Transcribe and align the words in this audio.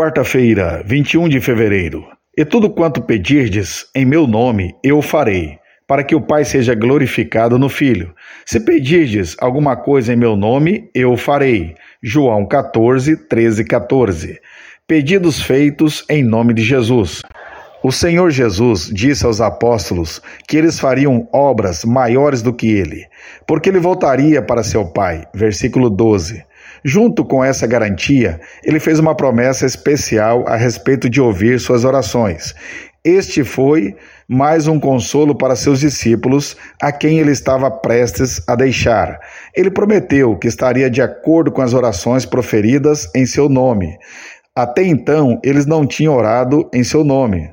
Quarta-feira, 0.00 0.82
21 0.86 1.28
de 1.28 1.42
fevereiro. 1.42 2.06
E 2.34 2.42
tudo 2.42 2.70
quanto 2.70 3.02
pedirdes 3.02 3.84
em 3.94 4.06
meu 4.06 4.26
nome, 4.26 4.74
eu 4.82 5.02
farei, 5.02 5.58
para 5.86 6.02
que 6.02 6.14
o 6.14 6.22
Pai 6.22 6.42
seja 6.42 6.74
glorificado 6.74 7.58
no 7.58 7.68
Filho. 7.68 8.14
Se 8.46 8.58
pedirdes 8.60 9.36
alguma 9.38 9.76
coisa 9.76 10.14
em 10.14 10.16
meu 10.16 10.36
nome, 10.36 10.88
eu 10.94 11.18
farei. 11.18 11.74
João 12.02 12.46
14, 12.46 13.28
13, 13.28 13.62
14. 13.62 14.40
Pedidos 14.88 15.42
feitos 15.42 16.02
em 16.08 16.24
nome 16.24 16.54
de 16.54 16.62
Jesus. 16.62 17.20
O 17.84 17.92
Senhor 17.92 18.30
Jesus 18.30 18.90
disse 18.90 19.26
aos 19.26 19.38
apóstolos 19.38 20.22
que 20.48 20.56
eles 20.56 20.80
fariam 20.80 21.28
obras 21.30 21.84
maiores 21.84 22.40
do 22.40 22.54
que 22.54 22.70
ele, 22.70 23.04
porque 23.46 23.68
ele 23.68 23.78
voltaria 23.78 24.40
para 24.40 24.62
seu 24.62 24.86
Pai. 24.86 25.26
Versículo 25.34 25.90
12. 25.90 26.42
Junto 26.84 27.24
com 27.24 27.44
essa 27.44 27.66
garantia, 27.66 28.40
ele 28.64 28.80
fez 28.80 28.98
uma 28.98 29.14
promessa 29.14 29.66
especial 29.66 30.44
a 30.46 30.56
respeito 30.56 31.08
de 31.08 31.20
ouvir 31.20 31.60
suas 31.60 31.84
orações. 31.84 32.54
Este 33.04 33.44
foi 33.44 33.96
mais 34.28 34.66
um 34.68 34.78
consolo 34.78 35.34
para 35.34 35.56
seus 35.56 35.80
discípulos, 35.80 36.56
a 36.80 36.92
quem 36.92 37.18
ele 37.18 37.32
estava 37.32 37.70
prestes 37.70 38.42
a 38.46 38.54
deixar. 38.54 39.18
Ele 39.56 39.70
prometeu 39.70 40.36
que 40.36 40.46
estaria 40.46 40.90
de 40.90 41.02
acordo 41.02 41.50
com 41.50 41.62
as 41.62 41.74
orações 41.74 42.24
proferidas 42.24 43.10
em 43.14 43.24
seu 43.26 43.48
nome. 43.48 43.98
Até 44.54 44.84
então, 44.84 45.40
eles 45.42 45.66
não 45.66 45.86
tinham 45.86 46.14
orado 46.14 46.68
em 46.72 46.84
seu 46.84 47.02
nome. 47.02 47.50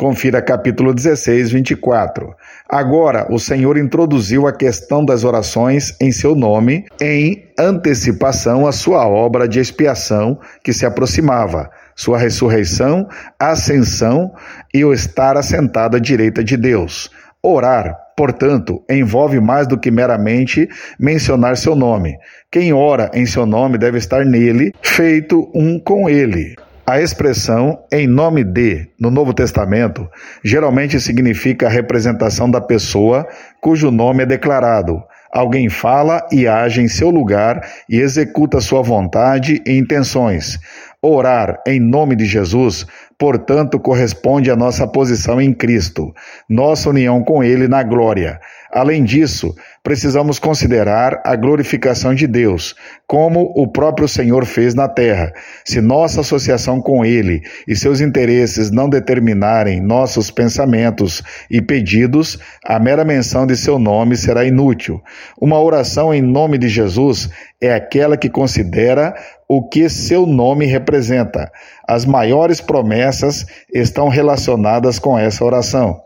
Confira 0.00 0.40
capítulo 0.40 0.94
16, 0.94 1.50
24. 1.50 2.34
Agora, 2.66 3.26
o 3.30 3.38
Senhor 3.38 3.76
introduziu 3.76 4.46
a 4.46 4.52
questão 4.52 5.04
das 5.04 5.24
orações 5.24 5.94
em 6.00 6.10
seu 6.10 6.34
nome, 6.34 6.86
em 6.98 7.44
antecipação 7.58 8.66
à 8.66 8.72
sua 8.72 9.06
obra 9.06 9.46
de 9.46 9.60
expiação 9.60 10.40
que 10.64 10.72
se 10.72 10.86
aproximava, 10.86 11.68
sua 11.94 12.16
ressurreição, 12.16 13.06
ascensão 13.38 14.32
e 14.72 14.82
o 14.86 14.94
estar 14.94 15.36
assentado 15.36 15.98
à 15.98 16.00
direita 16.00 16.42
de 16.42 16.56
Deus. 16.56 17.10
Orar, 17.42 17.94
portanto, 18.16 18.82
envolve 18.90 19.38
mais 19.38 19.66
do 19.66 19.78
que 19.78 19.90
meramente 19.90 20.66
mencionar 20.98 21.58
seu 21.58 21.76
nome. 21.76 22.16
Quem 22.50 22.72
ora 22.72 23.10
em 23.12 23.26
seu 23.26 23.44
nome 23.44 23.76
deve 23.76 23.98
estar 23.98 24.24
nele, 24.24 24.72
feito 24.80 25.50
um 25.54 25.78
com 25.78 26.08
ele. 26.08 26.56
A 26.90 27.00
expressão 27.00 27.84
em 27.92 28.08
nome 28.08 28.42
de, 28.42 28.88
no 28.98 29.12
Novo 29.12 29.32
Testamento, 29.32 30.08
geralmente 30.42 30.98
significa 30.98 31.68
a 31.68 31.70
representação 31.70 32.50
da 32.50 32.60
pessoa 32.60 33.28
cujo 33.60 33.92
nome 33.92 34.24
é 34.24 34.26
declarado. 34.26 35.00
Alguém 35.32 35.68
fala 35.68 36.26
e 36.32 36.48
age 36.48 36.82
em 36.82 36.88
seu 36.88 37.08
lugar 37.08 37.64
e 37.88 38.00
executa 38.00 38.60
sua 38.60 38.82
vontade 38.82 39.62
e 39.64 39.78
intenções. 39.78 40.58
Orar 41.00 41.62
em 41.64 41.78
nome 41.78 42.16
de 42.16 42.24
Jesus, 42.24 42.84
portanto, 43.16 43.78
corresponde 43.78 44.50
à 44.50 44.56
nossa 44.56 44.84
posição 44.84 45.40
em 45.40 45.54
Cristo, 45.54 46.12
nossa 46.48 46.90
união 46.90 47.22
com 47.22 47.44
Ele 47.44 47.68
na 47.68 47.84
glória. 47.84 48.40
Além 48.72 49.02
disso, 49.02 49.52
precisamos 49.82 50.38
considerar 50.38 51.20
a 51.24 51.34
glorificação 51.34 52.14
de 52.14 52.26
Deus, 52.26 52.76
como 53.04 53.52
o 53.56 53.66
próprio 53.66 54.06
Senhor 54.06 54.44
fez 54.44 54.74
na 54.74 54.88
terra. 54.88 55.32
Se 55.64 55.80
nossa 55.80 56.20
associação 56.20 56.80
com 56.80 57.04
Ele 57.04 57.42
e 57.66 57.74
seus 57.74 58.00
interesses 58.00 58.70
não 58.70 58.88
determinarem 58.88 59.80
nossos 59.80 60.30
pensamentos 60.30 61.20
e 61.50 61.60
pedidos, 61.60 62.38
a 62.64 62.78
mera 62.78 63.04
menção 63.04 63.44
de 63.44 63.56
seu 63.56 63.76
nome 63.78 64.16
será 64.16 64.44
inútil. 64.44 65.00
Uma 65.40 65.60
oração 65.60 66.14
em 66.14 66.22
nome 66.22 66.56
de 66.56 66.68
Jesus 66.68 67.28
é 67.60 67.74
aquela 67.74 68.16
que 68.16 68.30
considera 68.30 69.14
o 69.48 69.68
que 69.68 69.88
seu 69.88 70.26
nome 70.26 70.64
representa. 70.64 71.50
As 71.88 72.04
maiores 72.04 72.60
promessas 72.60 73.44
estão 73.74 74.08
relacionadas 74.08 75.00
com 75.00 75.18
essa 75.18 75.44
oração. 75.44 76.00